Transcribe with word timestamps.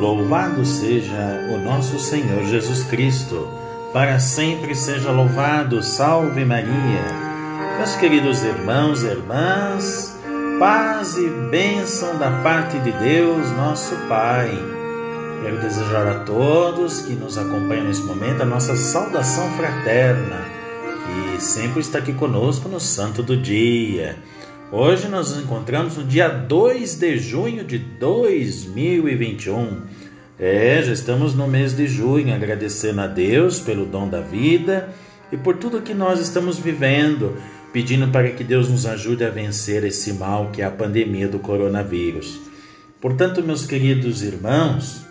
Louvado 0.00 0.64
seja 0.64 1.46
o 1.52 1.58
nosso 1.58 1.98
Senhor 1.98 2.46
Jesus 2.46 2.84
Cristo, 2.84 3.46
para 3.92 4.18
sempre 4.18 4.74
seja 4.74 5.10
louvado. 5.10 5.82
Salve 5.82 6.42
Maria. 6.42 7.04
Meus 7.76 7.94
queridos 7.96 8.42
irmãos 8.42 9.02
e 9.02 9.08
irmãs, 9.08 10.18
paz 10.58 11.18
e 11.18 11.28
bênção 11.50 12.18
da 12.18 12.30
parte 12.42 12.78
de 12.78 12.92
Deus, 12.92 13.50
nosso 13.50 13.94
Pai. 14.08 14.50
Quero 15.42 15.60
desejar 15.60 16.06
a 16.06 16.20
todos 16.20 17.02
que 17.02 17.12
nos 17.12 17.36
acompanham 17.36 17.84
nesse 17.84 18.02
momento 18.02 18.40
a 18.40 18.46
nossa 18.46 18.74
saudação 18.76 19.50
fraterna, 19.50 20.46
que 21.36 21.42
sempre 21.42 21.80
está 21.80 21.98
aqui 21.98 22.14
conosco 22.14 22.70
no 22.70 22.80
Santo 22.80 23.22
do 23.22 23.36
Dia. 23.36 24.16
Hoje 24.72 25.08
nós 25.08 25.34
nos 25.34 25.42
encontramos 25.42 25.96
no 25.96 26.04
dia 26.04 26.28
2 26.28 27.00
de 27.00 27.18
junho 27.18 27.64
de 27.64 27.76
2021. 27.76 29.82
É, 30.38 30.80
já 30.80 30.92
estamos 30.92 31.34
no 31.34 31.48
mês 31.48 31.74
de 31.74 31.88
junho, 31.88 32.32
agradecendo 32.32 33.00
a 33.00 33.08
Deus 33.08 33.58
pelo 33.58 33.84
dom 33.84 34.08
da 34.08 34.20
vida 34.20 34.90
e 35.32 35.36
por 35.36 35.56
tudo 35.56 35.82
que 35.82 35.92
nós 35.92 36.20
estamos 36.20 36.56
vivendo, 36.56 37.36
pedindo 37.72 38.12
para 38.12 38.30
que 38.30 38.44
Deus 38.44 38.68
nos 38.68 38.86
ajude 38.86 39.24
a 39.24 39.28
vencer 39.28 39.82
esse 39.82 40.12
mal 40.12 40.52
que 40.52 40.62
é 40.62 40.66
a 40.66 40.70
pandemia 40.70 41.26
do 41.26 41.40
coronavírus. 41.40 42.40
Portanto, 43.00 43.42
meus 43.42 43.66
queridos 43.66 44.22
irmãos, 44.22 45.04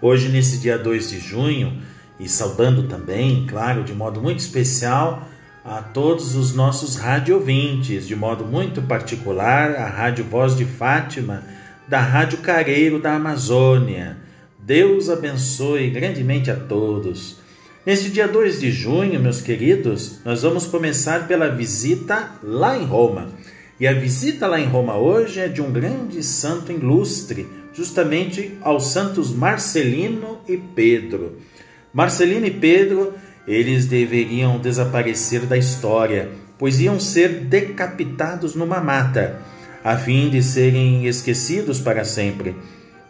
hoje 0.00 0.28
nesse 0.28 0.58
dia 0.58 0.76
2 0.76 1.10
de 1.10 1.20
junho, 1.20 1.80
e 2.18 2.28
saudando 2.28 2.88
também, 2.88 3.46
claro, 3.46 3.84
de 3.84 3.94
modo 3.94 4.20
muito 4.20 4.40
especial, 4.40 5.28
a 5.64 5.80
todos 5.80 6.34
os 6.34 6.54
nossos 6.54 6.96
radiovintes, 6.96 8.06
de 8.06 8.16
modo 8.16 8.44
muito 8.44 8.82
particular 8.82 9.76
a 9.76 9.86
Rádio 9.86 10.24
Voz 10.24 10.56
de 10.56 10.64
Fátima, 10.64 11.44
da 11.86 12.00
Rádio 12.00 12.38
Careiro 12.38 12.98
da 12.98 13.14
Amazônia. 13.14 14.16
Deus 14.58 15.08
abençoe 15.08 15.90
grandemente 15.90 16.50
a 16.50 16.56
todos. 16.56 17.38
Neste 17.86 18.10
dia 18.10 18.26
2 18.26 18.60
de 18.60 18.72
junho, 18.72 19.20
meus 19.20 19.40
queridos, 19.40 20.20
nós 20.24 20.42
vamos 20.42 20.66
começar 20.66 21.28
pela 21.28 21.48
visita 21.48 22.30
lá 22.42 22.76
em 22.76 22.84
Roma. 22.84 23.28
E 23.78 23.86
a 23.86 23.92
visita 23.92 24.46
lá 24.46 24.60
em 24.60 24.66
Roma 24.66 24.96
hoje 24.96 25.40
é 25.40 25.48
de 25.48 25.60
um 25.60 25.72
grande 25.72 26.22
santo 26.22 26.72
ilustre, 26.72 27.46
justamente 27.72 28.56
aos 28.62 28.88
santos 28.88 29.32
Marcelino 29.32 30.38
e 30.48 30.56
Pedro. 30.56 31.38
Marcelino 31.92 32.46
e 32.46 32.50
Pedro 32.50 33.12
eles 33.46 33.86
deveriam 33.86 34.58
desaparecer 34.58 35.46
da 35.46 35.56
história, 35.56 36.30
pois 36.58 36.80
iam 36.80 37.00
ser 37.00 37.40
decapitados 37.40 38.54
numa 38.54 38.80
mata, 38.80 39.40
a 39.82 39.96
fim 39.96 40.30
de 40.30 40.42
serem 40.42 41.06
esquecidos 41.06 41.80
para 41.80 42.04
sempre. 42.04 42.54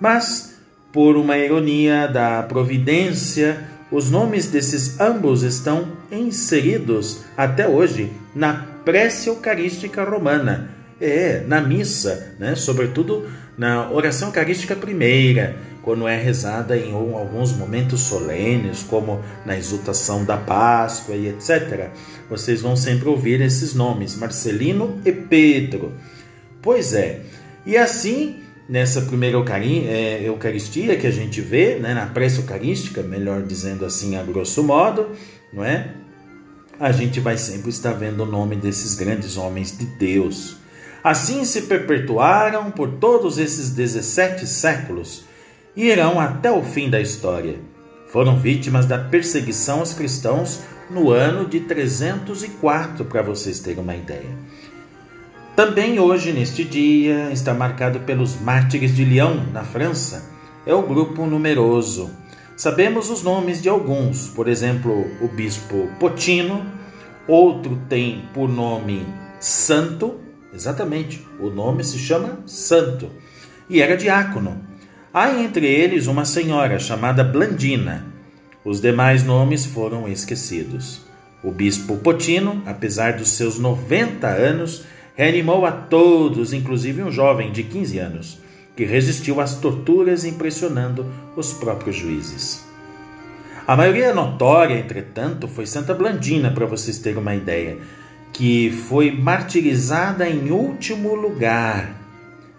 Mas, 0.00 0.56
por 0.92 1.16
uma 1.16 1.36
ironia 1.36 2.06
da 2.06 2.42
providência, 2.42 3.58
os 3.90 4.10
nomes 4.10 4.46
desses 4.46 5.00
ambos 5.00 5.42
estão 5.42 5.88
inseridos 6.12 7.22
até 7.36 7.66
hoje 7.66 8.12
na 8.34 8.66
prece 8.84 9.28
eucarística 9.28 10.04
romana. 10.04 10.70
É, 11.00 11.42
na 11.46 11.62
missa, 11.62 12.34
né? 12.38 12.54
sobretudo 12.54 13.26
na 13.56 13.90
oração 13.90 14.28
eucarística 14.28 14.76
primeira, 14.76 15.56
quando 15.82 16.06
é 16.06 16.16
rezada 16.16 16.76
em 16.76 16.92
alguns 16.92 17.52
momentos 17.52 18.00
solenes, 18.00 18.82
como 18.82 19.20
na 19.44 19.56
exultação 19.56 20.24
da 20.24 20.36
Páscoa 20.36 21.14
e 21.14 21.28
etc. 21.28 21.90
Vocês 22.28 22.60
vão 22.60 22.76
sempre 22.76 23.08
ouvir 23.08 23.40
esses 23.40 23.74
nomes, 23.74 24.16
Marcelino 24.16 25.00
e 25.04 25.12
Pedro. 25.12 25.92
Pois 26.62 26.92
é, 26.92 27.22
e 27.64 27.76
assim, 27.76 28.42
nessa 28.68 29.02
primeira 29.02 29.38
é, 29.38 30.22
Eucaristia 30.22 30.96
que 30.96 31.06
a 31.06 31.10
gente 31.10 31.40
vê, 31.40 31.76
né, 31.76 31.94
na 31.94 32.06
prece 32.06 32.38
eucarística, 32.38 33.02
melhor 33.02 33.42
dizendo 33.42 33.84
assim 33.84 34.16
a 34.16 34.22
grosso 34.22 34.62
modo, 34.62 35.10
não 35.52 35.64
é? 35.64 35.94
A 36.78 36.92
gente 36.92 37.20
vai 37.20 37.36
sempre 37.36 37.68
estar 37.68 37.92
vendo 37.92 38.22
o 38.22 38.26
nome 38.26 38.56
desses 38.56 38.94
grandes 38.94 39.36
homens 39.36 39.76
de 39.76 39.84
Deus. 39.84 40.56
Assim 41.04 41.44
se 41.44 41.62
perpetuaram 41.62 42.70
por 42.70 42.92
todos 42.92 43.38
esses 43.38 43.70
17 43.70 44.46
séculos 44.46 45.24
e 45.76 45.86
irão 45.86 46.18
até 46.20 46.50
o 46.50 46.62
fim 46.62 46.90
da 46.90 47.00
história. 47.00 47.58
Foram 48.08 48.38
vítimas 48.38 48.86
da 48.86 48.98
perseguição 48.98 49.80
aos 49.80 49.92
cristãos 49.92 50.60
no 50.90 51.10
ano 51.10 51.48
de 51.48 51.60
304, 51.60 53.04
para 53.04 53.22
vocês 53.22 53.60
terem 53.60 53.82
uma 53.82 53.94
ideia. 53.94 54.36
Também 55.54 56.00
hoje, 56.00 56.32
neste 56.32 56.64
dia, 56.64 57.30
está 57.30 57.54
marcado 57.54 58.00
pelos 58.00 58.40
mártires 58.40 58.94
de 58.94 59.04
Lyon, 59.04 59.36
na 59.52 59.62
França. 59.62 60.30
É 60.66 60.74
o 60.74 60.82
grupo 60.82 61.26
numeroso. 61.26 62.10
Sabemos 62.56 63.08
os 63.08 63.22
nomes 63.22 63.62
de 63.62 63.68
alguns, 63.68 64.28
por 64.28 64.48
exemplo, 64.48 65.06
o 65.20 65.28
bispo 65.28 65.88
Potino, 65.98 66.66
outro 67.26 67.80
tem 67.88 68.28
por 68.34 68.48
nome 68.48 69.06
Santo, 69.38 70.20
exatamente, 70.52 71.26
o 71.38 71.48
nome 71.48 71.82
se 71.82 71.98
chama 71.98 72.40
Santo, 72.44 73.08
e 73.68 73.80
era 73.80 73.96
diácono. 73.96 74.69
Há 75.12 75.40
entre 75.40 75.66
eles 75.66 76.06
uma 76.06 76.24
senhora 76.24 76.78
chamada 76.78 77.24
Blandina. 77.24 78.06
Os 78.64 78.80
demais 78.80 79.24
nomes 79.24 79.66
foram 79.66 80.06
esquecidos. 80.06 81.00
O 81.42 81.50
bispo 81.50 81.96
Potino, 81.96 82.62
apesar 82.64 83.14
dos 83.14 83.30
seus 83.30 83.58
90 83.58 84.28
anos, 84.28 84.84
reanimou 85.16 85.66
a 85.66 85.72
todos, 85.72 86.52
inclusive 86.52 87.02
um 87.02 87.10
jovem 87.10 87.50
de 87.50 87.64
15 87.64 87.98
anos, 87.98 88.38
que 88.76 88.84
resistiu 88.84 89.40
às 89.40 89.56
torturas 89.56 90.24
impressionando 90.24 91.04
os 91.36 91.52
próprios 91.52 91.96
juízes. 91.96 92.64
A 93.66 93.76
maioria 93.76 94.14
notória, 94.14 94.78
entretanto, 94.78 95.48
foi 95.48 95.66
Santa 95.66 95.92
Blandina, 95.92 96.52
para 96.52 96.66
vocês 96.66 96.98
terem 96.98 97.18
uma 97.18 97.34
ideia, 97.34 97.78
que 98.32 98.70
foi 98.70 99.10
martirizada 99.10 100.28
em 100.28 100.52
último 100.52 101.16
lugar. 101.16 101.99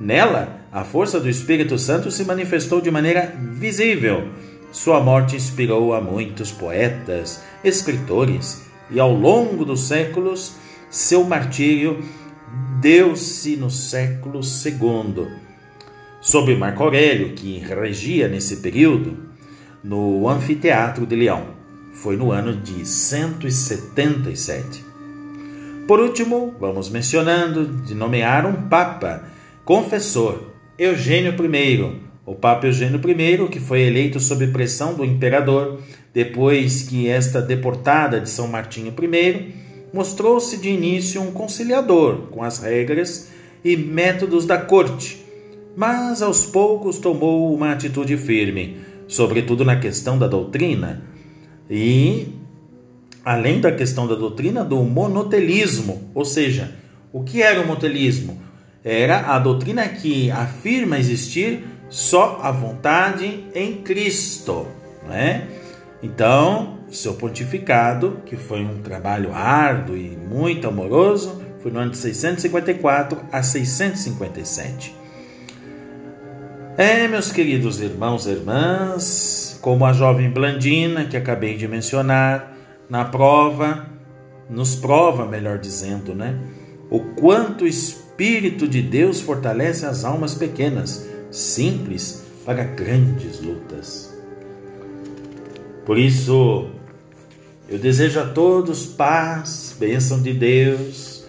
Nela, 0.00 0.60
a 0.70 0.84
força 0.84 1.18
do 1.18 1.28
Espírito 1.28 1.78
Santo 1.78 2.10
se 2.10 2.24
manifestou 2.24 2.80
de 2.80 2.90
maneira 2.90 3.34
visível. 3.36 4.28
Sua 4.70 5.00
morte 5.00 5.34
inspirou 5.34 5.92
a 5.94 6.00
muitos 6.00 6.52
poetas, 6.52 7.42
escritores, 7.64 8.62
e 8.90 9.00
ao 9.00 9.12
longo 9.12 9.64
dos 9.64 9.88
séculos, 9.88 10.54
seu 10.90 11.24
martírio 11.24 12.02
deu-se 12.80 13.56
no 13.56 13.70
século 13.70 14.40
II. 14.40 15.26
Sob 16.20 16.54
Marco 16.56 16.82
Aurélio, 16.82 17.34
que 17.34 17.58
regia 17.58 18.28
nesse 18.28 18.56
período, 18.58 19.16
no 19.82 20.28
anfiteatro 20.28 21.06
de 21.06 21.16
Leão. 21.16 21.56
Foi 21.92 22.16
no 22.16 22.30
ano 22.30 22.54
de 22.54 22.86
177. 22.86 24.84
Por 25.86 26.00
último, 26.00 26.54
vamos 26.60 26.90
mencionando 26.90 27.66
de 27.66 27.94
nomear 27.94 28.46
um 28.46 28.68
papa 28.68 29.24
confessor 29.68 30.54
Eugênio 30.78 31.34
I. 31.44 32.00
O 32.24 32.34
Papa 32.34 32.66
Eugênio 32.66 32.98
I, 33.06 33.48
que 33.48 33.60
foi 33.60 33.82
eleito 33.82 34.18
sob 34.18 34.46
pressão 34.46 34.94
do 34.94 35.04
imperador, 35.04 35.82
depois 36.14 36.84
que 36.84 37.06
esta 37.06 37.42
deportada 37.42 38.18
de 38.18 38.30
São 38.30 38.48
Martinho 38.48 38.94
I, 38.98 39.54
mostrou-se 39.92 40.56
de 40.56 40.70
início 40.70 41.20
um 41.20 41.32
conciliador 41.32 42.28
com 42.30 42.42
as 42.42 42.60
regras 42.60 43.30
e 43.62 43.76
métodos 43.76 44.46
da 44.46 44.56
corte, 44.56 45.22
mas 45.76 46.22
aos 46.22 46.46
poucos 46.46 46.96
tomou 46.96 47.54
uma 47.54 47.72
atitude 47.72 48.16
firme, 48.16 48.78
sobretudo 49.06 49.66
na 49.66 49.76
questão 49.78 50.18
da 50.18 50.26
doutrina 50.26 51.02
e, 51.68 52.28
além 53.22 53.60
da 53.60 53.70
questão 53.70 54.08
da 54.08 54.14
doutrina, 54.14 54.64
do 54.64 54.82
monotelismo, 54.82 56.10
ou 56.14 56.24
seja, 56.24 56.72
o 57.12 57.22
que 57.22 57.42
era 57.42 57.60
o 57.60 57.66
monotelismo? 57.66 58.47
Era 58.84 59.34
a 59.34 59.38
doutrina 59.38 59.88
que 59.88 60.30
afirma 60.30 60.98
existir 60.98 61.64
só 61.88 62.40
a 62.42 62.50
vontade 62.50 63.44
em 63.54 63.82
Cristo, 63.82 64.66
não 65.06 65.14
é? 65.14 65.46
Então, 66.02 66.78
seu 66.90 67.14
pontificado, 67.14 68.22
que 68.24 68.36
foi 68.36 68.62
um 68.62 68.82
trabalho 68.82 69.34
árduo 69.34 69.96
e 69.96 70.16
muito 70.16 70.68
amoroso, 70.68 71.42
foi 71.60 71.72
no 71.72 71.80
ano 71.80 71.90
de 71.90 71.96
654 71.96 73.18
a 73.32 73.42
657. 73.42 74.94
É, 76.76 77.08
meus 77.08 77.32
queridos 77.32 77.80
irmãos 77.80 78.26
e 78.26 78.30
irmãs, 78.30 79.58
como 79.60 79.84
a 79.84 79.92
jovem 79.92 80.30
Blandina 80.30 81.04
que 81.06 81.16
acabei 81.16 81.56
de 81.56 81.66
mencionar, 81.66 82.56
na 82.88 83.04
prova, 83.04 83.86
nos 84.48 84.76
prova, 84.76 85.26
melhor 85.26 85.58
dizendo, 85.58 86.14
né? 86.14 86.38
O 86.88 87.00
quanto 87.16 87.66
espírito 87.66 88.07
Espírito 88.18 88.66
de 88.66 88.82
Deus 88.82 89.20
fortalece 89.20 89.86
as 89.86 90.04
almas 90.04 90.34
pequenas, 90.34 91.08
simples, 91.30 92.24
para 92.44 92.64
grandes 92.64 93.40
lutas. 93.40 94.12
Por 95.86 95.96
isso, 95.96 96.68
eu 97.68 97.78
desejo 97.78 98.18
a 98.18 98.26
todos 98.26 98.86
paz, 98.86 99.72
bênção 99.78 100.20
de 100.20 100.32
Deus 100.32 101.28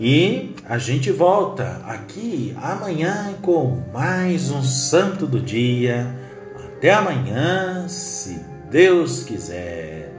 e 0.00 0.54
a 0.66 0.78
gente 0.78 1.12
volta 1.12 1.82
aqui 1.84 2.56
amanhã 2.62 3.34
com 3.42 3.82
mais 3.92 4.50
um 4.50 4.62
Santo 4.62 5.26
do 5.26 5.38
Dia. 5.38 6.18
Até 6.56 6.94
amanhã, 6.94 7.86
se 7.88 8.40
Deus 8.70 9.22
quiser. 9.22 10.10